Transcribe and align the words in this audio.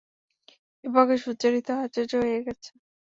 এ 0.83 0.89
পক্ষে 0.93 1.17
সুচরিতাও 1.23 1.77
আশ্চর্য 1.83 2.11
হইয়া 2.21 2.41
গেছে। 2.47 2.71